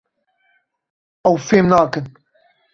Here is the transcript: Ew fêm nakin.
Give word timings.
Ew 1.29 1.35
fêm 1.47 1.65
nakin. 1.69 2.05